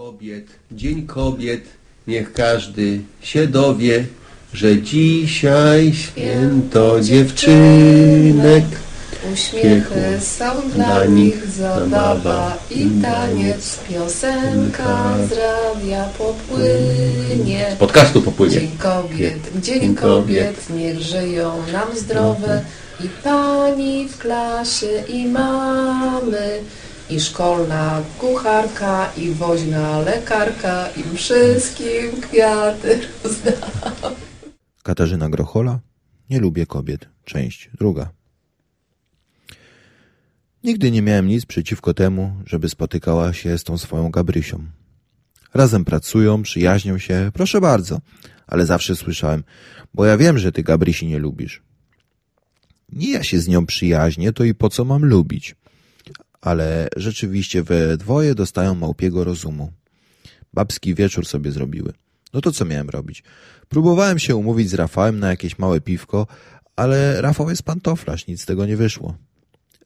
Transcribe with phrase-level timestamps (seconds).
[0.00, 1.64] kobiet, Dzień Kobiet,
[2.06, 4.04] niech każdy się dowie,
[4.52, 8.64] że dzisiaj święto dziewczynek.
[9.32, 10.44] Uśmiechy są
[10.74, 17.66] dla nich zabawa i taniec, piosenka z radia popłynie.
[17.74, 18.54] Z podcastu popłynie.
[18.54, 22.64] Dzień kobiet, dzień kobiet, niech żyją nam zdrowe
[23.04, 26.60] i pani w klasie i mamy.
[27.10, 33.52] I szkolna kucharka, i woźna lekarka, im wszystkim kwiaty rozda.
[34.82, 35.80] Katarzyna Grochola.
[36.30, 37.08] Nie lubię kobiet.
[37.24, 38.10] Część druga.
[40.64, 44.64] Nigdy nie miałem nic przeciwko temu, żeby spotykała się z tą swoją Gabrysią.
[45.54, 48.00] Razem pracują, przyjaźnią się, proszę bardzo,
[48.46, 49.44] ale zawsze słyszałem,
[49.94, 51.62] bo ja wiem, że ty Gabrysi nie lubisz.
[52.92, 55.56] Nie ja się z nią przyjaźnię, to i po co mam lubić?
[56.40, 59.72] Ale rzeczywiście we dwoje dostają małpiego rozumu.
[60.54, 61.92] Babski wieczór sobie zrobiły.
[62.32, 63.22] No to co miałem robić?
[63.68, 66.26] Próbowałem się umówić z Rafałem na jakieś małe piwko,
[66.76, 69.16] ale Rafał jest pantoflarz, nic z tego nie wyszło.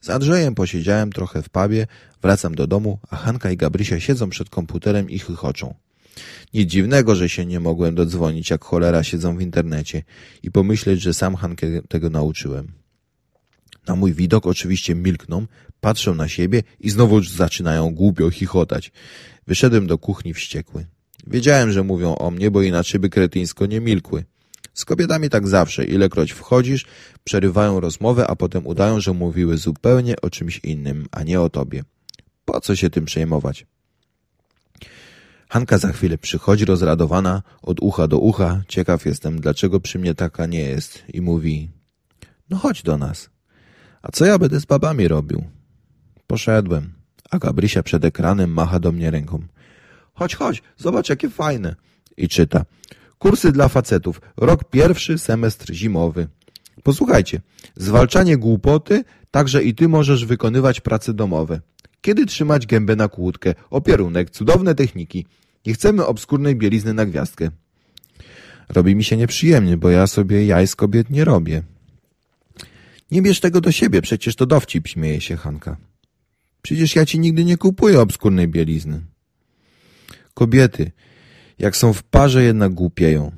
[0.01, 1.87] Z Andrzejem posiedziałem trochę w pubie,
[2.23, 5.75] wracam do domu, a Hanka i Gabrysia siedzą przed komputerem i chychoczą.
[6.55, 10.03] Nic dziwnego, że się nie mogłem dodzwonić, jak cholera siedzą w internecie
[10.43, 12.84] i pomyśleć, że sam Hankę tego nauczyłem.
[13.87, 15.47] Na mój widok oczywiście milkną,
[15.81, 18.93] patrzą na siebie i znowu zaczynają głupio chichotać.
[19.47, 20.87] Wyszedłem do kuchni wściekły.
[21.27, 24.25] Wiedziałem, że mówią o mnie, bo inaczej by kretyńsko nie milkły.
[24.75, 26.87] Z kobietami tak zawsze, ilekroć wchodzisz,
[27.25, 31.85] przerywają rozmowę, a potem udają, że mówiły zupełnie o czymś innym, a nie o tobie.
[32.45, 33.67] Po co się tym przejmować?
[35.49, 40.47] Hanka za chwilę przychodzi rozradowana, od ucha do ucha, ciekaw jestem, dlaczego przy mnie taka
[40.47, 41.71] nie jest, i mówi,
[42.51, 43.31] no chodź do nas.
[44.05, 45.45] A co ja będę z babami robił?
[46.27, 46.93] Poszedłem,
[47.31, 49.43] a Gabrysia przed ekranem macha do mnie ręką.
[50.15, 51.75] Chodź, chodź, zobacz jakie fajne.
[52.17, 52.65] I czyta.
[53.19, 54.21] Kursy dla facetów.
[54.37, 56.29] Rok pierwszy, semestr zimowy.
[56.83, 57.41] Posłuchajcie.
[57.77, 61.61] Zwalczanie głupoty, także i ty możesz wykonywać prace domowe.
[62.01, 65.27] Kiedy trzymać gębę na kłódkę, opierunek, cudowne techniki.
[65.67, 67.51] Nie chcemy obskurnej bielizny na gwiazdkę.
[68.69, 71.63] Robi mi się nieprzyjemnie, bo ja sobie jaj z kobiet nie robię.
[73.11, 75.77] Nie bierz tego do siebie, przecież to dowcip, śmieje się Hanka.
[76.63, 79.01] Przecież ja ci nigdy nie kupuję obskurnej bielizny.
[80.35, 80.93] Kobiety,
[81.59, 83.33] jak są w parze, jednak głupieją.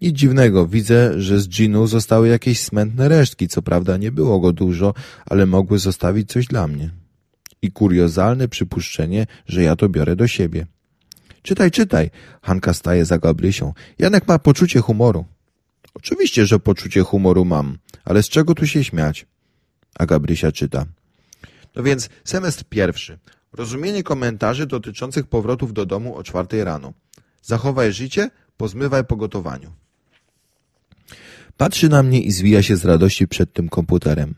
[0.00, 4.52] Nic dziwnego, widzę, że z Ginu zostały jakieś smętne resztki, co prawda nie było go
[4.52, 4.94] dużo,
[5.26, 6.90] ale mogły zostawić coś dla mnie.
[7.62, 10.66] I kuriozalne przypuszczenie, że ja to biorę do siebie.
[11.42, 12.10] Czytaj, czytaj.
[12.42, 13.72] Hanka staje za Gabrysią.
[13.98, 15.24] Janek ma poczucie humoru.
[15.98, 19.26] Oczywiście, że poczucie humoru mam, ale z czego tu się śmiać?
[19.98, 20.86] A Gabrysia czyta.
[21.76, 23.18] No więc semestr pierwszy.
[23.52, 26.92] Rozumienie komentarzy dotyczących powrotów do domu o czwartej rano.
[27.42, 29.72] Zachowaj życie, pozmywaj po gotowaniu.
[31.56, 34.34] Patrzy na mnie i zwija się z radości przed tym komputerem.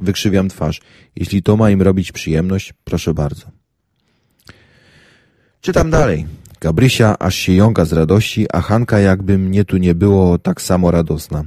[0.00, 0.80] Wykrzywiam twarz.
[1.16, 3.46] Jeśli to ma im robić przyjemność, proszę bardzo.
[5.60, 6.26] Czytam dalej.
[6.60, 10.90] Gabrysia aż się jąka z radości, a Hanka jakby mnie tu nie było tak samo
[10.90, 11.44] radosna.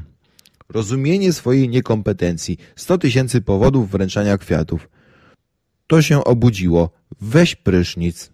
[0.70, 2.58] Rozumienie swojej niekompetencji.
[2.76, 4.90] Sto tysięcy powodów wręczania kwiatów.
[5.88, 6.90] To się obudziło.
[7.22, 8.32] Weź prysznic.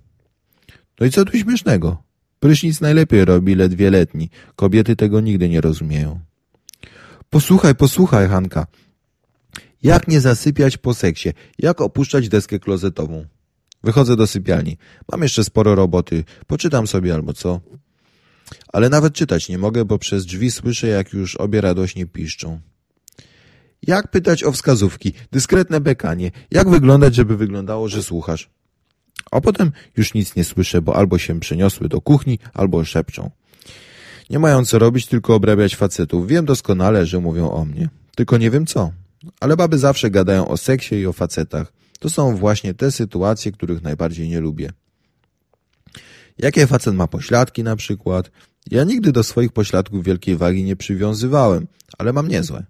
[1.00, 2.04] No i co tu śmiesznego?
[2.40, 4.30] Prysznic najlepiej robi ledwie letni.
[4.56, 6.20] Kobiety tego nigdy nie rozumieją.
[7.30, 8.68] Posłuchaj, posłuchaj, Hanka.
[9.84, 11.30] Jak nie zasypiać po seksie?
[11.60, 13.26] Jak opuszczać deskę klozetową?
[13.84, 14.78] Wychodzę do sypialni.
[15.12, 16.24] Mam jeszcze sporo roboty.
[16.48, 17.62] Poczytam sobie albo co.
[18.74, 22.60] Ale nawet czytać nie mogę, bo przez drzwi słyszę, jak już obie radośnie piszczą.
[23.82, 25.14] Jak pytać o wskazówki?
[25.32, 26.32] Dyskretne bekanie.
[26.52, 28.50] Jak wyglądać, żeby wyglądało, że słuchasz?
[29.32, 33.32] A potem już nic nie słyszę, bo albo się przeniosły do kuchni, albo szepczą.
[34.30, 36.28] Nie mają co robić, tylko obrabiać facetów.
[36.28, 37.90] Wiem doskonale, że mówią o mnie.
[38.16, 38.92] Tylko nie wiem co.
[39.40, 41.74] Ale baby zawsze gadają o seksie i o facetach.
[42.00, 44.72] To są właśnie te sytuacje, których najbardziej nie lubię.
[46.38, 48.32] Jakie facet ma pośladki na przykład?
[48.72, 52.66] Ja nigdy do swoich pośladków wielkiej wagi nie przywiązywałem, ale mam niezłe.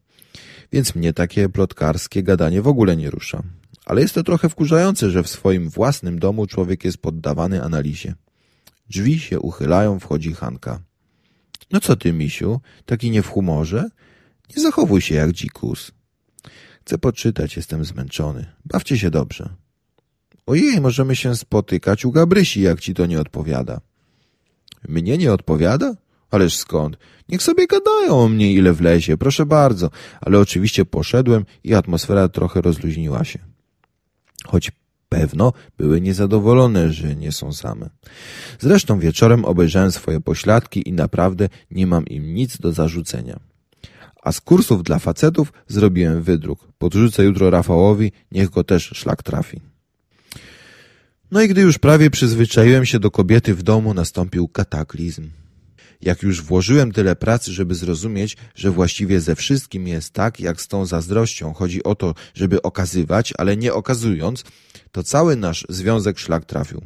[0.72, 3.44] Więc mnie takie plotkarskie gadanie w ogóle nie rusza.
[3.86, 8.16] Ale jest to trochę wkurzające, że w swoim własnym domu człowiek jest poddawany analizie.
[8.90, 10.80] Drzwi się uchylają, wchodzi Hanka.
[11.72, 13.90] No co ty, misiu, taki nie w humorze?
[14.56, 15.92] Nie zachowuj się jak dzikus.
[16.90, 18.46] Chcę poczytać, jestem zmęczony.
[18.66, 19.50] Bawcie się dobrze.
[20.46, 23.82] Ojej, możemy się spotykać u Gabrysi, jak ci to nie odpowiada.
[24.88, 25.96] Mnie nie odpowiada?
[26.32, 26.98] Ależ skąd?
[27.30, 29.90] Niech sobie gadają o mnie ile wlezie, proszę bardzo.
[30.22, 33.40] Ale oczywiście poszedłem i atmosfera trochę rozluźniła się.
[34.46, 34.72] Choć
[35.10, 37.90] Pewno były niezadowolone, że nie są same.
[38.60, 43.40] Zresztą wieczorem obejrzałem swoje pośladki i naprawdę nie mam im nic do zarzucenia.
[44.30, 46.68] A z kursów dla facetów zrobiłem wydruk.
[46.78, 49.62] Podrzucę jutro Rafałowi, niech go też szlak trafi.
[51.32, 55.30] No i gdy już prawie przyzwyczaiłem się do kobiety w domu, nastąpił kataklizm.
[56.02, 60.68] Jak już włożyłem tyle pracy, żeby zrozumieć, że właściwie ze wszystkim jest tak, jak z
[60.68, 64.44] tą zazdrością chodzi o to, żeby okazywać, ale nie okazując,
[64.92, 66.82] to cały nasz związek szlak trafił.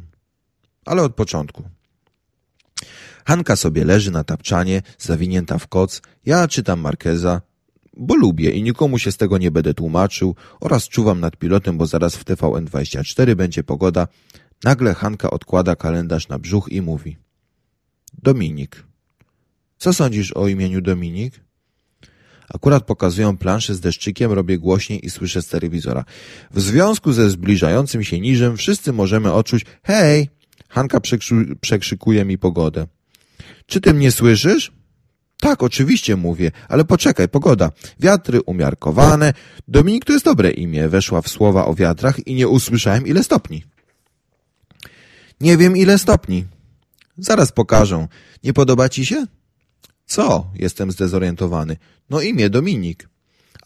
[0.84, 1.64] Ale od początku.
[3.24, 7.42] Hanka sobie leży na tapczanie, zawinięta w koc, ja czytam Markeza,
[7.96, 11.86] bo lubię i nikomu się z tego nie będę tłumaczył oraz czuwam nad pilotem, bo
[11.86, 14.08] zaraz w TVN24 będzie pogoda.
[14.64, 17.16] Nagle Hanka odkłada kalendarz na brzuch i mówi
[18.22, 18.84] Dominik.
[19.78, 21.40] Co sądzisz o imieniu Dominik?
[22.54, 26.04] Akurat pokazują planszę z deszczykiem, robię głośniej i słyszę z telewizora.
[26.50, 30.28] W związku ze zbliżającym się niżem wszyscy możemy odczuć hej!
[30.68, 32.86] Hanka przekrzu- przekrzykuje mi pogodę.
[33.66, 34.72] Czy ty mnie słyszysz?
[35.40, 37.70] Tak, oczywiście mówię, ale poczekaj, pogoda.
[38.00, 39.32] Wiatry umiarkowane.
[39.68, 40.88] Dominik to jest dobre imię.
[40.88, 43.64] Weszła w słowa o wiatrach i nie usłyszałem ile stopni.
[45.40, 46.44] Nie wiem ile stopni.
[47.18, 48.08] Zaraz pokażę.
[48.44, 49.26] Nie podoba ci się?
[50.06, 50.50] Co?
[50.54, 51.76] Jestem zdezorientowany.
[52.10, 53.08] No imię Dominik.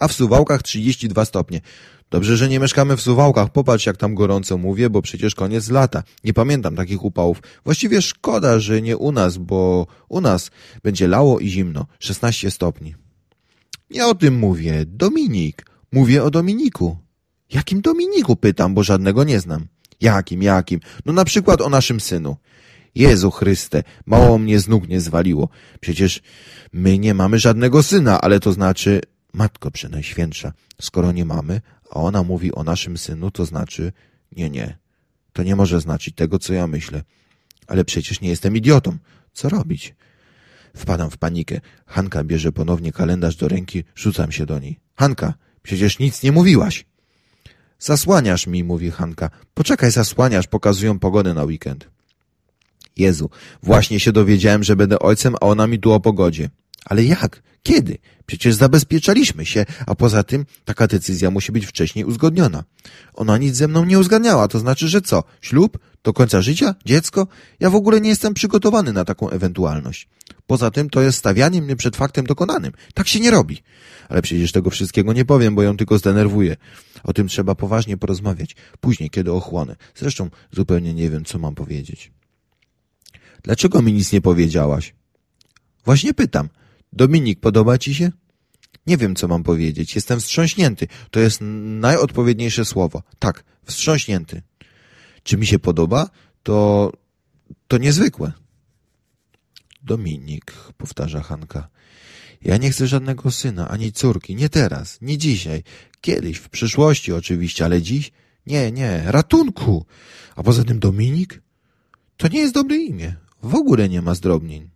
[0.00, 1.60] A w Suwałkach 32 stopnie.
[2.10, 3.52] Dobrze, że nie mieszkamy w Suwałkach.
[3.52, 6.02] Popatrz, jak tam gorąco mówię, bo przecież koniec lata.
[6.24, 7.42] Nie pamiętam takich upałów.
[7.64, 10.50] Właściwie szkoda, że nie u nas, bo u nas
[10.82, 11.86] będzie lało i zimno.
[11.98, 12.94] 16 stopni.
[13.90, 14.84] Nie o tym mówię.
[14.86, 15.66] Dominik.
[15.92, 16.96] Mówię o Dominiku.
[17.52, 19.66] Jakim Dominiku pytam, bo żadnego nie znam.
[20.00, 20.80] Jakim, jakim?
[21.06, 22.36] No na przykład o naszym synu.
[22.94, 25.48] Jezu Chryste, mało mnie z nóg nie zwaliło.
[25.80, 26.22] Przecież
[26.72, 29.00] my nie mamy żadnego syna, ale to znaczy,
[29.32, 31.60] Matko Przenajświętsza, skoro nie mamy,
[31.90, 33.92] a ona mówi o naszym synu, to znaczy,
[34.36, 34.78] nie, nie.
[35.32, 37.02] To nie może znaczyć tego, co ja myślę.
[37.66, 38.98] Ale przecież nie jestem idiotą.
[39.32, 39.94] Co robić?
[40.76, 41.60] Wpadam w panikę.
[41.86, 44.80] Hanka bierze ponownie kalendarz do ręki, rzucam się do niej.
[44.94, 46.84] Hanka, przecież nic nie mówiłaś.
[47.78, 49.30] Zasłaniasz mi, mówi Hanka.
[49.54, 51.90] Poczekaj, zasłaniasz, pokazują pogodę na weekend.
[52.96, 53.30] Jezu,
[53.62, 56.50] właśnie się dowiedziałem, że będę ojcem, a ona mi tu o pogodzie.
[56.84, 57.42] Ale jak?
[57.62, 57.98] Kiedy?
[58.26, 62.64] Przecież zabezpieczaliśmy się, a poza tym taka decyzja musi być wcześniej uzgodniona.
[63.14, 65.24] Ona nic ze mną nie uzgadniała, to znaczy, że co?
[65.40, 65.78] Ślub?
[66.02, 66.74] Do końca życia?
[66.84, 67.26] Dziecko?
[67.60, 70.08] Ja w ogóle nie jestem przygotowany na taką ewentualność.
[70.46, 72.72] Poza tym to jest stawianie mnie przed faktem dokonanym.
[72.94, 73.62] Tak się nie robi.
[74.08, 76.56] Ale przecież tego wszystkiego nie powiem, bo ją tylko zdenerwuję.
[77.04, 78.56] O tym trzeba poważnie porozmawiać.
[78.80, 79.76] Później, kiedy ochłonę.
[79.94, 82.12] Zresztą zupełnie nie wiem, co mam powiedzieć.
[83.42, 84.94] Dlaczego mi nic nie powiedziałaś?
[85.84, 86.48] Właśnie pytam.
[86.92, 88.12] Dominik, podoba ci się?
[88.86, 89.94] Nie wiem, co mam powiedzieć.
[89.94, 90.86] Jestem wstrząśnięty.
[91.10, 91.38] To jest
[91.80, 93.02] najodpowiedniejsze słowo.
[93.18, 94.42] Tak, wstrząśnięty.
[95.22, 96.10] Czy mi się podoba?
[96.42, 96.92] To...
[97.68, 98.32] to niezwykłe.
[99.82, 101.68] Dominik, powtarza Hanka.
[102.42, 104.36] Ja nie chcę żadnego syna, ani córki.
[104.36, 105.62] Nie teraz, nie dzisiaj.
[106.00, 108.12] Kiedyś, w przyszłości oczywiście, ale dziś?
[108.46, 109.02] Nie, nie.
[109.06, 109.86] Ratunku!
[110.36, 111.42] A poza tym Dominik?
[112.16, 113.16] To nie jest dobre imię.
[113.42, 114.70] W ogóle nie ma zdrobnień.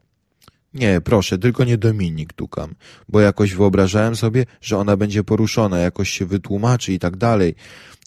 [0.75, 2.75] Nie, proszę, tylko nie Dominik tukam,
[3.09, 7.55] bo jakoś wyobrażałem sobie, że ona będzie poruszona, jakoś się wytłumaczy i tak dalej.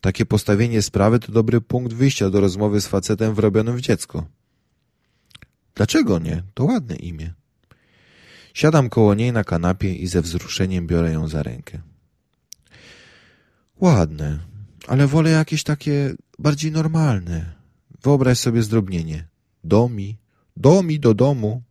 [0.02, 4.26] Takie postawienie sprawy to dobry punkt wyjścia do rozmowy z facetem wrobionym w dziecko.
[5.76, 6.44] Dlaczego nie?
[6.54, 7.34] To ładne imię.
[8.54, 11.82] Siadam koło niej na kanapie i ze wzruszeniem biorę ją za rękę.
[13.82, 14.40] Ładne,
[14.88, 17.56] ale wolę jakieś takie bardziej normalne.
[18.04, 19.28] Wyobraź sobie zdrobnienie.
[19.64, 20.18] Domi,
[20.58, 21.62] domi do domu.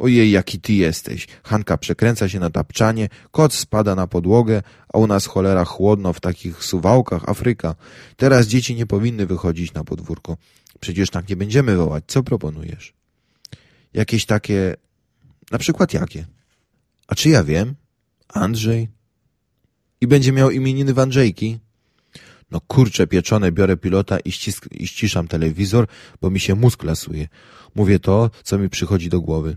[0.00, 1.26] Ojej, jaki ty jesteś.
[1.44, 4.62] Hanka przekręca się na tapczanie, kot spada na podłogę,
[4.94, 7.74] a u nas cholera chłodno w takich suwałkach Afryka.
[8.16, 10.36] Teraz dzieci nie powinny wychodzić na podwórko.
[10.80, 12.04] Przecież tak nie będziemy wołać.
[12.06, 12.92] Co proponujesz?
[13.94, 14.76] Jakieś takie...
[15.50, 16.26] Na przykład jakie?
[17.08, 17.74] A czy ja wiem?
[18.28, 18.88] Andrzej?
[20.00, 21.58] I będzie miał imieniny w Andrzejki?
[22.50, 25.86] No kurczę pieczone, biorę pilota i, ścisk, i ściszam telewizor,
[26.20, 27.28] bo mi się mózg lasuje.
[27.74, 29.56] Mówię to, co mi przychodzi do głowy.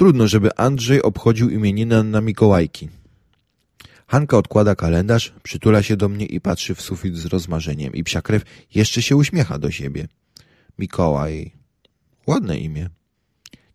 [0.00, 2.88] Trudno, żeby Andrzej obchodził imieniny na Mikołajki.
[4.06, 8.22] Hanka odkłada kalendarz, przytula się do mnie i patrzy w sufit z rozmarzeniem i psia
[8.22, 8.42] krew
[8.74, 10.08] jeszcze się uśmiecha do siebie.
[10.78, 11.52] Mikołaj.
[12.26, 12.90] Ładne imię.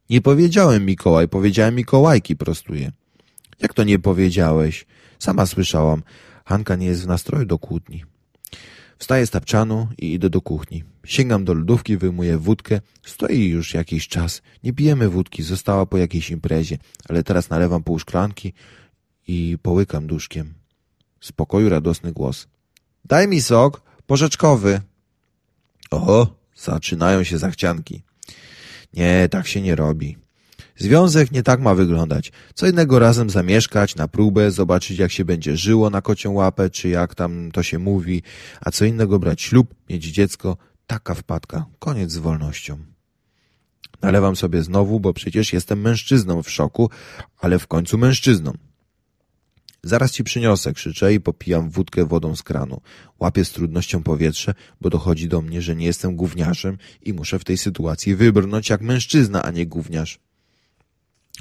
[0.09, 2.91] Nie powiedziałem Mikołaj, powiedziałem Mikołajki, prostuje.
[3.59, 4.85] Jak to nie powiedziałeś?
[5.19, 6.03] Sama słyszałam.
[6.45, 8.03] Hanka nie jest w nastroju do kłótni.
[8.97, 10.83] Wstaję z tapczanu i idę do kuchni.
[11.05, 12.81] Sięgam do lodówki, wyjmuję wódkę.
[13.03, 14.41] Stoi już jakiś czas.
[14.63, 16.77] Nie pijemy wódki, została po jakiejś imprezie,
[17.09, 18.53] ale teraz nalewam pół szklanki
[19.27, 20.53] i połykam duszkiem.
[21.21, 22.47] Z pokoju radosny głos.
[23.05, 24.81] Daj mi sok, Porzeczkowy.
[25.91, 28.01] Oho, zaczynają się zachcianki.
[28.93, 30.17] Nie, tak się nie robi.
[30.77, 32.31] Związek nie tak ma wyglądać.
[32.53, 36.89] Co innego razem zamieszkać na próbę, zobaczyć jak się będzie żyło na kocią łapę, czy
[36.89, 38.23] jak tam to się mówi,
[38.61, 40.57] a co innego brać ślub, mieć dziecko.
[40.87, 41.65] Taka wpadka.
[41.79, 42.77] Koniec z wolnością.
[44.01, 46.89] Nalewam sobie znowu, bo przecież jestem mężczyzną w szoku,
[47.39, 48.53] ale w końcu mężczyzną.
[49.83, 52.81] Zaraz ci przyniosę, krzyczę i popijam wódkę wodą z kranu.
[53.19, 57.43] Łapię z trudnością powietrze, bo dochodzi do mnie, że nie jestem gówniarzem i muszę w
[57.43, 60.24] tej sytuacji wybrnąć jak mężczyzna, a nie gówniarz.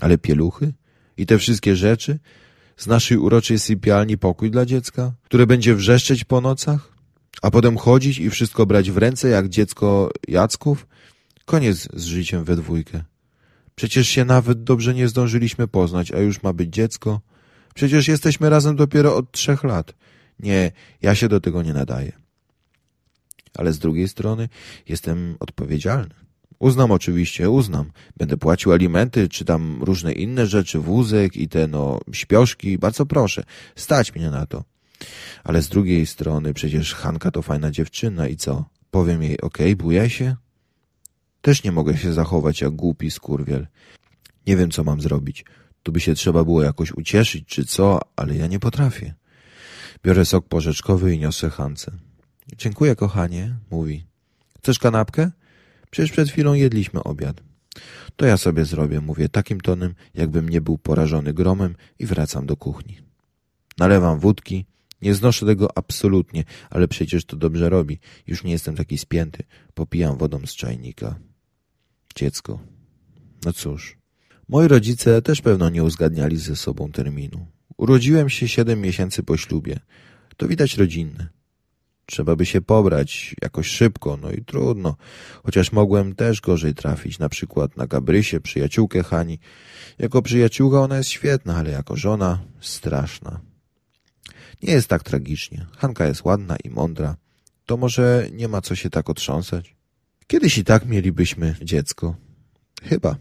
[0.00, 0.72] Ale pieluchy?
[1.16, 2.18] I te wszystkie rzeczy?
[2.76, 5.12] Z naszej uroczej sypialni pokój dla dziecka?
[5.22, 6.92] Które będzie wrzeszczeć po nocach?
[7.42, 10.86] A potem chodzić i wszystko brać w ręce jak dziecko Jacków?
[11.44, 13.04] Koniec z życiem we dwójkę.
[13.74, 17.20] Przecież się nawet dobrze nie zdążyliśmy poznać, a już ma być dziecko.
[17.74, 19.94] Przecież jesteśmy razem dopiero od trzech lat.
[20.40, 20.72] Nie,
[21.02, 22.12] ja się do tego nie nadaję.
[23.54, 24.48] Ale z drugiej strony
[24.88, 26.14] jestem odpowiedzialny.
[26.64, 27.92] Uznam oczywiście, uznam.
[28.16, 32.78] Będę płacił alimenty, czy tam różne inne rzeczy, wózek i te, no, śpioszki.
[32.78, 33.44] Bardzo proszę,
[33.76, 34.64] stać mnie na to.
[35.44, 38.64] Ale z drugiej strony przecież Hanka to fajna dziewczyna i co?
[38.90, 40.36] Powiem jej, okej, okay, bujaj się?
[41.42, 43.66] Też nie mogę się zachować jak głupi skurwiel.
[44.46, 45.44] Nie wiem, co mam zrobić.
[45.82, 49.14] Tu by się trzeba było jakoś ucieszyć, czy co, ale ja nie potrafię.
[50.04, 51.92] Biorę sok porzeczkowy i niosę Hance.
[52.56, 54.06] Dziękuję, kochanie, mówi.
[54.58, 55.30] Chcesz kanapkę?
[55.94, 57.42] Przecież przed chwilą jedliśmy obiad.
[58.16, 62.56] To ja sobie zrobię, mówię takim tonem, jakbym nie był porażony gromem i wracam do
[62.56, 62.98] kuchni.
[63.78, 64.64] Nalewam wódki.
[65.02, 67.98] Nie znoszę tego absolutnie, ale przecież to dobrze robi.
[68.26, 69.42] Już nie jestem taki spięty.
[69.74, 71.18] Popijam wodą z czajnika.
[72.14, 72.60] Dziecko.
[73.44, 73.98] No cóż.
[74.48, 77.46] Moi rodzice też pewno nie uzgadniali ze sobą terminu.
[77.76, 79.80] Urodziłem się siedem miesięcy po ślubie.
[80.36, 81.28] To widać rodzinne.
[82.06, 84.96] Trzeba by się pobrać jakoś szybko, no i trudno.
[85.42, 89.38] Chociaż mogłem też gorzej trafić, na przykład na Gabrysię, przyjaciółkę Hani.
[89.98, 93.40] Jako przyjaciółka ona jest świetna, ale jako żona straszna.
[94.62, 95.66] Nie jest tak tragicznie.
[95.76, 97.16] Hanka jest ładna i mądra.
[97.66, 99.76] To może nie ma co się tak otrząsać?
[100.26, 102.16] Kiedyś i tak mielibyśmy dziecko.
[102.82, 103.16] Chyba.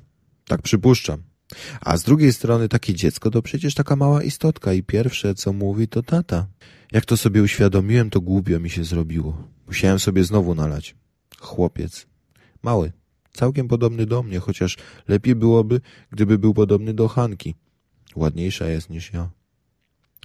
[0.45, 1.32] Tak przypuszczam.
[1.81, 5.87] A z drugiej strony takie dziecko to przecież taka mała istotka i pierwsze, co mówi,
[5.87, 6.47] to tata.
[6.91, 9.47] Jak to sobie uświadomiłem, to głupio mi się zrobiło.
[9.67, 10.95] Musiałem sobie znowu nalać.
[11.39, 12.07] Chłopiec.
[12.63, 12.91] Mały.
[13.33, 15.81] Całkiem podobny do mnie, chociaż lepiej byłoby,
[16.11, 17.55] gdyby był podobny do Hanki.
[18.15, 19.29] Ładniejsza jest niż ja.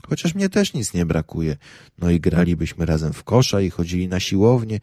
[0.06, 1.56] Chociaż mnie też nic nie brakuje.
[1.98, 4.80] No i gralibyśmy razem w kosza i chodzili na siłownię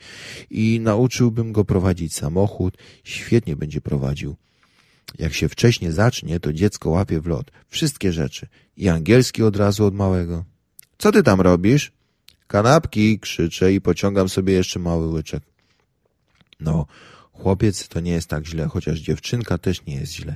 [0.50, 2.78] i nauczyłbym go prowadzić samochód.
[3.04, 4.36] Świetnie będzie prowadził.
[5.20, 7.52] Jak się wcześniej zacznie, to dziecko łapie w lot.
[7.68, 8.48] Wszystkie rzeczy.
[8.78, 10.46] I angielski od razu od małego.
[10.98, 11.92] Co ty tam robisz?
[12.48, 15.44] Kanapki, krzyczę i pociągam sobie jeszcze mały łyczek.
[16.60, 16.86] No,
[17.32, 20.36] chłopiec to nie jest tak źle, chociaż dziewczynka też nie jest źle.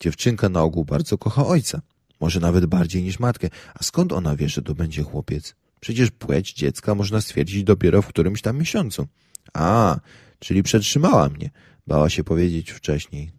[0.00, 1.80] Dziewczynka na ogół bardzo kocha ojca.
[2.20, 3.48] Może nawet bardziej niż matkę.
[3.74, 5.54] A skąd ona wie, że to będzie chłopiec?
[5.80, 9.06] Przecież płeć dziecka można stwierdzić dopiero w którymś tam miesiącu.
[9.52, 10.00] A,
[10.38, 11.50] czyli przetrzymała mnie.
[11.86, 13.30] Bała się powiedzieć wcześniej.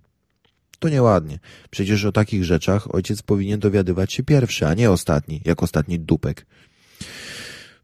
[0.80, 1.40] To nieładnie.
[1.70, 6.46] Przecież o takich rzeczach ojciec powinien dowiadywać się pierwszy, a nie ostatni, jak ostatni dupek.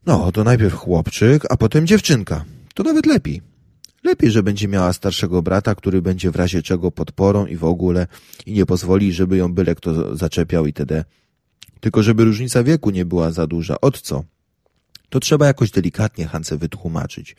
[0.05, 2.45] No, to najpierw chłopczyk, a potem dziewczynka.
[2.73, 3.41] To nawet lepiej.
[4.03, 8.07] Lepiej, że będzie miała starszego brata, który będzie w razie czego podporą i w ogóle
[8.45, 11.05] i nie pozwoli, żeby ją byle kto zaczepiał itd.
[11.79, 13.81] Tylko żeby różnica wieku nie była za duża.
[13.81, 14.23] Od co?
[15.15, 17.35] To trzeba jakoś delikatnie Hance wytłumaczyć.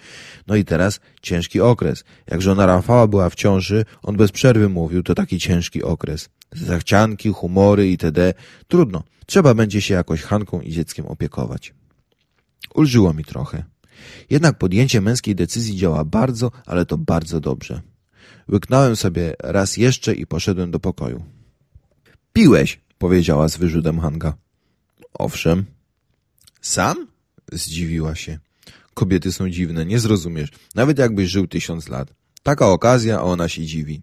[0.46, 2.04] No i teraz ciężki okres.
[2.26, 6.28] Jak żona Rafała była w ciąży, on bez przerwy mówił, to taki ciężki okres.
[6.52, 8.34] Zachcianki, humory itd.
[8.68, 9.02] Trudno.
[9.26, 11.74] Trzeba będzie się jakoś Hanką i dzieckiem opiekować.
[12.74, 13.64] Ulżyło mi trochę.
[14.30, 17.80] Jednak podjęcie męskiej decyzji działa bardzo, ale to bardzo dobrze.
[18.52, 21.22] Łyknąłem sobie raz jeszcze i poszedłem do pokoju.
[22.32, 24.34] Piłeś, powiedziała z wyrzutem Hanka.
[25.18, 25.64] Owszem.
[26.60, 27.15] Sam?
[27.52, 28.38] Zdziwiła się.
[28.94, 30.48] Kobiety są dziwne, nie zrozumiesz.
[30.74, 32.12] Nawet jakbyś żył tysiąc lat.
[32.42, 34.02] Taka okazja, a ona się dziwi.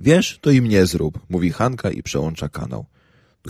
[0.00, 2.86] Wiesz, to i mnie zrób, mówi Hanka i przełącza kanał.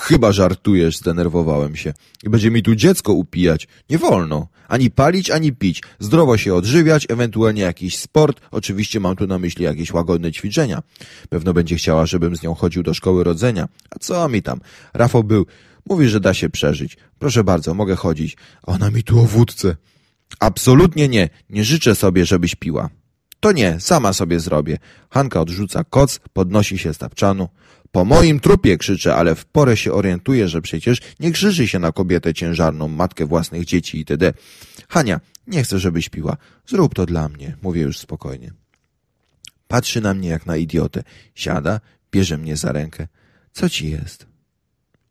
[0.00, 1.95] Chyba żartujesz, zdenerwowałem się.
[2.25, 3.68] I będzie mi tu dziecko upijać.
[3.90, 4.49] Nie wolno.
[4.68, 5.83] Ani palić, ani pić.
[5.99, 8.40] Zdrowo się odżywiać, ewentualnie jakiś sport.
[8.50, 10.83] Oczywiście mam tu na myśli jakieś łagodne ćwiczenia.
[11.28, 13.68] Pewno będzie chciała, żebym z nią chodził do szkoły rodzenia.
[13.90, 14.61] A co mi tam?
[14.95, 15.47] Rafał był.
[15.88, 16.97] Mówi, że da się przeżyć.
[17.18, 18.37] Proszę bardzo, mogę chodzić.
[18.62, 19.76] Ona mi tu o wódce.
[20.40, 21.28] Absolutnie nie.
[21.50, 22.90] Nie życzę sobie, żebyś piła.
[23.40, 24.78] To nie, sama sobie zrobię.
[25.11, 27.49] Hanka odrzuca koc, podnosi się z tapczanu.
[27.92, 31.92] Po moim trupie krzyczę, ale w porę się orientuję, że przecież nie krzyży się na
[31.92, 34.33] kobietę ciężarną, matkę własnych dzieci itd.
[34.88, 36.37] Hania, nie chcę, żebyś piła.
[36.66, 38.52] Zrób to dla mnie, mówię już spokojnie.
[39.68, 41.02] Patrzy na mnie jak na idiotę.
[41.35, 41.80] Siada,
[42.12, 43.09] bierze mnie za rękę.
[43.52, 44.26] Co ci jest?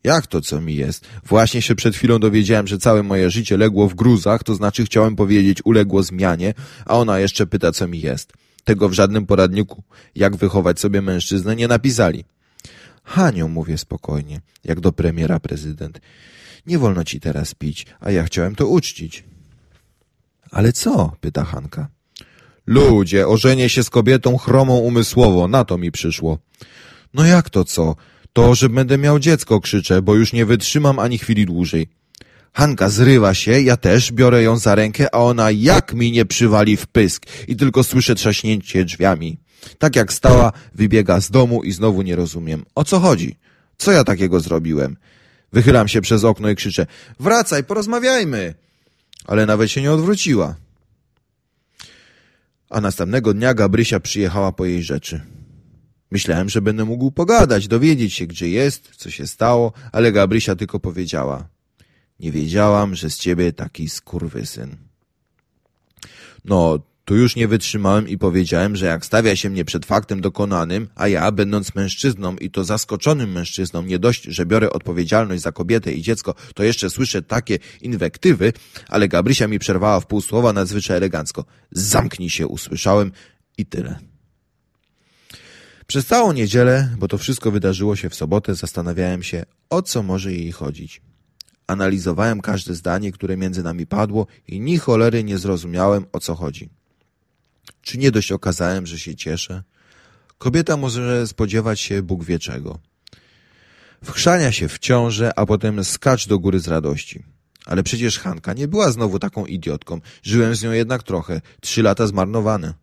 [0.07, 1.07] Jak to, co mi jest?
[1.25, 5.15] Właśnie się przed chwilą dowiedziałem, że całe moje życie legło w gruzach, to znaczy chciałem
[5.15, 6.53] powiedzieć uległo zmianie,
[6.85, 8.33] a ona jeszcze pyta, co mi jest.
[8.63, 9.83] Tego w żadnym poradniku,
[10.15, 12.25] jak wychować sobie mężczyznę, nie napisali.
[13.03, 15.99] Haniu, mówię spokojnie, jak do premiera prezydent.
[16.67, 19.23] Nie wolno ci teraz pić, a ja chciałem to uczcić.
[20.51, 21.15] Ale co?
[21.21, 21.87] pyta Hanka.
[22.67, 26.37] Ludzie, ożenię się z kobietą chromą umysłowo, na to mi przyszło.
[27.13, 27.95] No jak to co?
[28.33, 31.87] To, że będę miał dziecko, krzyczę, bo już nie wytrzymam ani chwili dłużej.
[32.53, 36.77] Hanka zrywa się, ja też biorę ją za rękę, a ona jak mi nie przywali
[36.77, 39.37] w pysk i tylko słyszę trzaśnięcie drzwiami.
[39.77, 42.65] Tak jak stała, wybiega z domu i znowu nie rozumiem.
[42.75, 43.35] O co chodzi?
[43.77, 44.97] Co ja takiego zrobiłem?
[45.53, 46.87] Wychylam się przez okno i krzyczę,
[47.19, 48.53] wracaj, porozmawiajmy!
[49.25, 50.55] Ale nawet się nie odwróciła.
[52.69, 55.21] A następnego dnia Gabrysia przyjechała po jej rzeczy.
[56.11, 60.79] Myślałem, że będę mógł pogadać, dowiedzieć się, gdzie jest, co się stało, ale Gabrysia tylko
[60.79, 61.47] powiedziała.
[62.19, 64.75] Nie wiedziałam, że z ciebie taki skurwysyn.
[66.45, 70.87] No, tu już nie wytrzymałem i powiedziałem, że jak stawia się mnie przed faktem dokonanym,
[70.95, 75.91] a ja, będąc mężczyzną i to zaskoczonym mężczyzną, nie dość, że biorę odpowiedzialność za kobietę
[75.91, 78.53] i dziecko, to jeszcze słyszę takie inwektywy,
[78.87, 81.45] ale Gabrysia mi przerwała w pół słowa nadzwyczaj elegancko.
[81.71, 83.11] Zamknij się, usłyszałem
[83.57, 83.99] i tyle.
[85.87, 90.33] Przez całą niedzielę, bo to wszystko wydarzyło się w sobotę, zastanawiałem się, o co może
[90.33, 91.01] jej chodzić.
[91.67, 96.69] Analizowałem każde zdanie, które między nami padło i ni cholery nie zrozumiałem, o co chodzi.
[97.81, 99.63] Czy nie dość okazałem, że się cieszę?
[100.37, 102.79] Kobieta może spodziewać się Bóg wie czego.
[104.03, 107.23] Wchrzania się w ciążę, a potem skacz do góry z radości.
[107.65, 109.99] Ale przecież Hanka nie była znowu taką idiotką.
[110.23, 111.41] Żyłem z nią jednak trochę.
[111.61, 112.73] Trzy lata zmarnowane.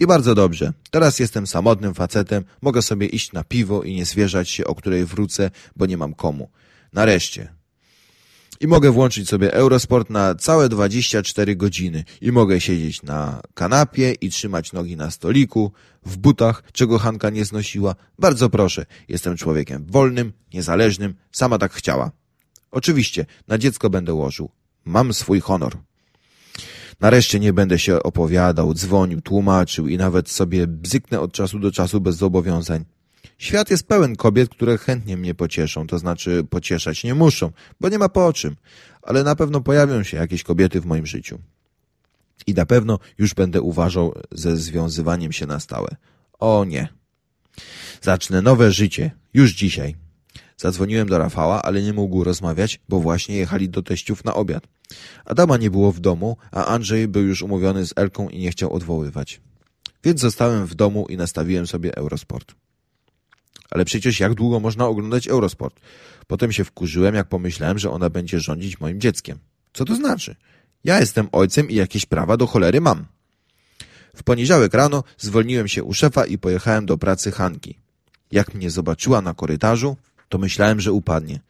[0.00, 0.72] I bardzo dobrze.
[0.90, 5.04] Teraz jestem samotnym facetem, mogę sobie iść na piwo i nie zwierzać się, o której
[5.04, 6.50] wrócę, bo nie mam komu.
[6.92, 7.56] Nareszcie.
[8.60, 12.04] I mogę włączyć sobie Eurosport na całe 24 godziny.
[12.20, 15.72] I mogę siedzieć na kanapie i trzymać nogi na stoliku,
[16.06, 17.94] w butach, czego Hanka nie znosiła.
[18.18, 22.10] Bardzo proszę, jestem człowiekiem wolnym, niezależnym, sama tak chciała.
[22.70, 24.50] Oczywiście, na dziecko będę łożył.
[24.84, 25.76] Mam swój honor.
[27.00, 32.00] Nareszcie nie będę się opowiadał, dzwonił, tłumaczył i nawet sobie bzyknę od czasu do czasu
[32.00, 32.84] bez zobowiązań.
[33.38, 37.98] Świat jest pełen kobiet, które chętnie mnie pocieszą, to znaczy pocieszać nie muszą, bo nie
[37.98, 38.56] ma po czym,
[39.02, 41.38] ale na pewno pojawią się jakieś kobiety w moim życiu.
[42.46, 45.96] I na pewno już będę uważał ze związywaniem się na stałe.
[46.38, 46.88] O nie.
[48.02, 50.05] Zacznę nowe życie, już dzisiaj.
[50.56, 54.66] Zadzwoniłem do Rafała, ale nie mógł rozmawiać, bo właśnie jechali do teściów na obiad.
[55.24, 58.72] Adama nie było w domu, a Andrzej był już umówiony z Elką i nie chciał
[58.72, 59.40] odwoływać.
[60.04, 62.54] Więc zostałem w domu i nastawiłem sobie Eurosport.
[63.70, 65.80] Ale przecież jak długo można oglądać Eurosport?
[66.26, 69.38] Potem się wkurzyłem, jak pomyślałem, że ona będzie rządzić moim dzieckiem.
[69.72, 70.36] Co to znaczy?
[70.84, 73.06] Ja jestem ojcem i jakieś prawa do cholery mam.
[74.16, 77.78] W poniedziałek rano zwolniłem się u szefa i pojechałem do pracy Hanki.
[78.32, 79.96] Jak mnie zobaczyła na korytarzu,
[80.28, 81.40] to myślałem, że upadnie.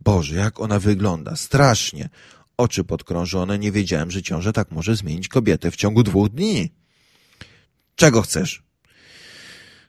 [0.00, 2.08] Boże, jak ona wygląda, strasznie.
[2.56, 6.72] Oczy podkrążone, nie wiedziałem, że ciąża tak może zmienić kobietę w ciągu dwóch dni.
[7.96, 8.62] Czego chcesz?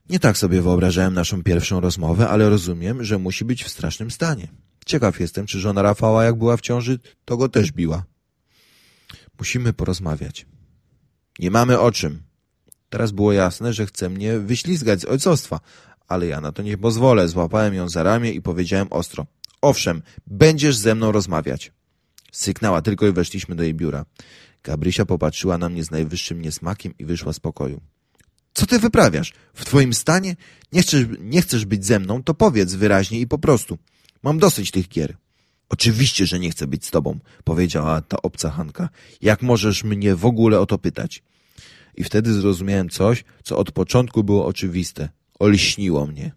[0.09, 4.47] Nie tak sobie wyobrażałem naszą pierwszą rozmowę, ale rozumiem, że musi być w strasznym stanie.
[4.85, 8.03] Ciekaw jestem, czy żona Rafała, jak była w ciąży, to go też biła.
[9.39, 10.45] Musimy porozmawiać.
[11.39, 12.23] Nie mamy o czym.
[12.89, 15.59] Teraz było jasne, że chce mnie wyślizgać z ojcostwa,
[16.07, 17.27] ale ja na to nie pozwolę.
[17.27, 19.25] Złapałem ją za ramię i powiedziałem ostro.
[19.61, 21.71] Owszem, będziesz ze mną rozmawiać.
[22.31, 24.05] Syknęła tylko i weszliśmy do jej biura.
[24.63, 27.81] Gabrysia popatrzyła na mnie z najwyższym niesmakiem i wyszła z pokoju.
[28.53, 29.33] Co ty wyprawiasz?
[29.53, 30.35] W twoim stanie?
[30.71, 32.23] Nie chcesz, nie chcesz być ze mną?
[32.23, 33.77] To powiedz wyraźnie i po prostu.
[34.23, 35.17] Mam dosyć tych gier.
[35.69, 38.89] Oczywiście, że nie chcę być z tobą, powiedziała ta obca Hanka.
[39.21, 41.23] Jak możesz mnie w ogóle o to pytać?
[41.95, 45.09] I wtedy zrozumiałem coś, co od początku było oczywiste.
[45.39, 46.31] Olśniło mnie.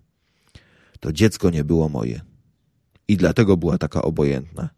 [1.01, 2.21] To dziecko nie było moje.
[3.09, 4.71] I dlatego była taka obojętna.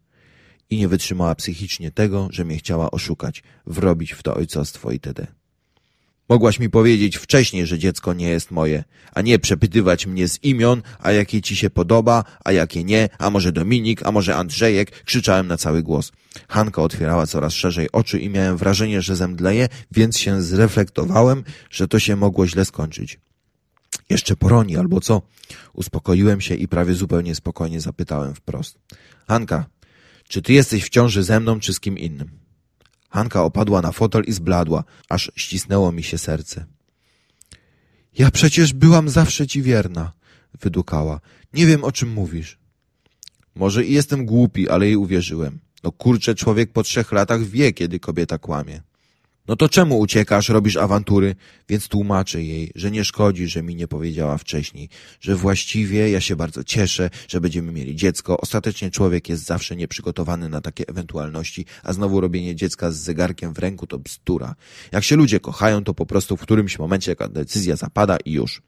[0.69, 5.27] I nie wytrzymała psychicznie tego, że mnie chciała oszukać, wrobić w to ojcostwo itd.
[6.29, 10.81] Mogłaś mi powiedzieć wcześniej, że dziecko nie jest moje, a nie przepytywać mnie z imion,
[10.99, 15.47] a jakie ci się podoba, a jakie nie, a może Dominik, a może Andrzejek, krzyczałem
[15.47, 16.11] na cały głos.
[16.49, 21.99] Hanka otwierała coraz szerzej oczy i miałem wrażenie, że zemdleje, więc się zreflektowałem, że to
[21.99, 23.19] się mogło źle skończyć.
[24.09, 25.21] Jeszcze poroni albo co?
[25.73, 28.79] Uspokoiłem się i prawie zupełnie spokojnie zapytałem wprost.
[29.27, 29.65] Hanka,
[30.27, 32.29] czy ty jesteś w ciąży ze mną, czy z kim innym?
[33.09, 36.65] Hanka opadła na fotel i zbladła, aż ścisnęło mi się serce.
[38.17, 40.11] Ja przecież byłam zawsze ci wierna,
[40.61, 41.21] wydukała.
[41.53, 42.59] Nie wiem, o czym mówisz.
[43.55, 45.59] Może i jestem głupi, ale jej uwierzyłem.
[45.83, 48.81] No kurczę, człowiek po trzech latach wie, kiedy kobieta kłamie.
[49.49, 51.35] No to czemu uciekasz, robisz awantury?
[51.69, 54.89] Więc tłumaczę jej, że nie szkodzi, że mi nie powiedziała wcześniej,
[55.21, 58.41] że właściwie ja się bardzo cieszę, że będziemy mieli dziecko.
[58.41, 63.59] Ostatecznie człowiek jest zawsze nieprzygotowany na takie ewentualności, a znowu robienie dziecka z zegarkiem w
[63.59, 64.55] ręku to bzdura.
[64.91, 68.61] Jak się ludzie kochają, to po prostu w którymś momencie jaka decyzja zapada i już.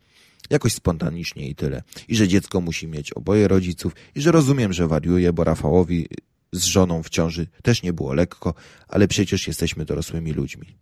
[0.49, 1.83] Jakoś spontanicznie i tyle.
[2.07, 6.07] I że dziecko musi mieć oboje rodziców i że rozumiem, że wariuje, bo Rafałowi
[6.51, 8.53] z żoną w ciąży też nie było lekko,
[8.87, 10.77] ale przecież jesteśmy dorosłymi ludźmi.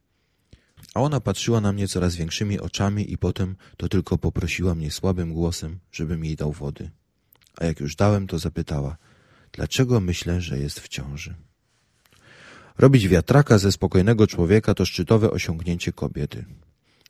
[0.94, 5.34] A ona patrzyła na mnie coraz większymi oczami i potem to tylko poprosiła mnie słabym
[5.34, 6.90] głosem, żebym jej dał wody.
[7.58, 8.98] A jak już dałem, to zapytała,
[9.52, 11.36] dlaczego myślę, że jest w ciąży.
[12.78, 16.46] Robić wiatraka ze spokojnego człowieka to szczytowe osiągnięcie kobiety.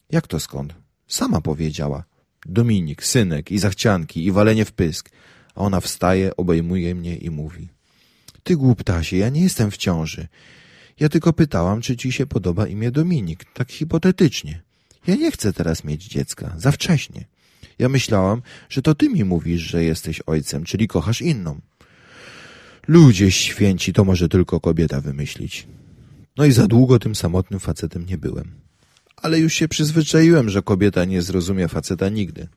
[0.10, 0.74] Jak to skąd?
[1.08, 2.04] Sama powiedziała.
[2.46, 5.10] Dominik, synek i zachcianki i walenie w pysk.
[5.56, 7.70] A ona wstaje, obejmuje mnie i mówi–
[8.44, 10.28] ty głuptasie, ja nie jestem w ciąży.
[11.00, 14.62] Ja tylko pytałam, czy ci się podoba imię Dominik, tak hipotetycznie.
[15.08, 17.26] Ja nie chcę teraz mieć dziecka, za wcześnie.
[17.80, 21.60] Ja myślałam, że to ty mi mówisz, że jesteś ojcem, czyli kochasz inną.
[22.88, 25.68] Ludzie święci, to może tylko kobieta wymyślić.
[26.38, 28.52] No i za długo tym samotnym facetem nie byłem.
[29.16, 32.48] Ale już się przyzwyczaiłem, że kobieta nie zrozumie faceta nigdy.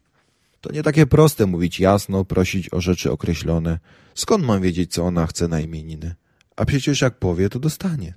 [0.62, 3.79] To nie takie proste mówić jasno, prosić o rzeczy określone.
[4.14, 6.14] Skąd mam wiedzieć, co ona chce na imieniny?
[6.57, 8.14] A przecież jak powie, to dostanie.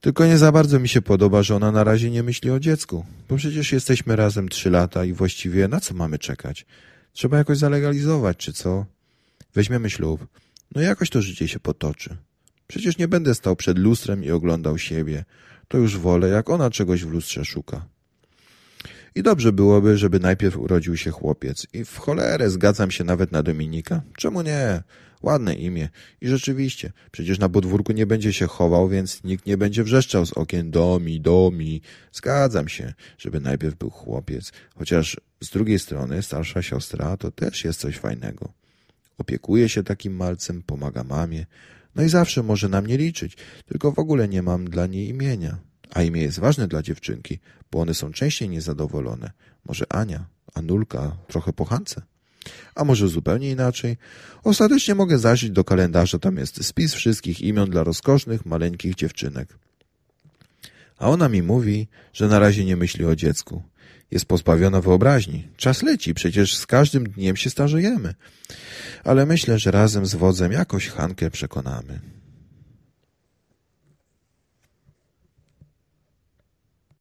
[0.00, 3.04] Tylko nie za bardzo mi się podoba, że ona na razie nie myśli o dziecku,
[3.28, 6.66] bo przecież jesteśmy razem trzy lata i właściwie na co mamy czekać?
[7.12, 8.86] Trzeba jakoś zalegalizować, czy co?
[9.54, 10.26] Weźmiemy ślub.
[10.74, 12.16] No jakoś to życie się potoczy.
[12.66, 15.24] Przecież nie będę stał przed lustrem i oglądał siebie.
[15.68, 17.91] To już wolę, jak ona czegoś w lustrze szuka.
[19.14, 21.66] I dobrze byłoby, żeby najpierw urodził się chłopiec.
[21.72, 24.02] I w cholerę zgadzam się nawet na Dominika.
[24.16, 24.82] Czemu nie?
[25.22, 25.88] Ładne imię.
[26.20, 30.32] I rzeczywiście, przecież na podwórku nie będzie się chował, więc nikt nie będzie wrzeszczał z
[30.32, 31.80] okien domi, domi.
[32.12, 34.52] Zgadzam się, żeby najpierw był chłopiec.
[34.74, 38.52] Chociaż z drugiej strony starsza siostra to też jest coś fajnego.
[39.18, 41.46] Opiekuje się takim malcem, pomaga mamie.
[41.94, 45.58] No i zawsze może na mnie liczyć, tylko w ogóle nie mam dla niej imienia.
[45.94, 47.38] A imię jest ważne dla dziewczynki,
[47.72, 49.30] bo one są częściej niezadowolone.
[49.64, 50.24] Może Ania,
[50.54, 52.02] Anulka, trochę pochance.
[52.74, 53.96] A może zupełnie inaczej?
[54.44, 59.48] Ostatecznie mogę zajrzeć do kalendarza, tam jest spis wszystkich imion dla rozkosznych, maleńkich dziewczynek.
[60.98, 63.62] A ona mi mówi, że na razie nie myśli o dziecku.
[64.10, 65.48] Jest pozbawiona wyobraźni.
[65.56, 68.14] Czas leci, przecież z każdym dniem się starzejemy.
[69.04, 72.00] Ale myślę, że razem z wodzem jakoś Hankę przekonamy.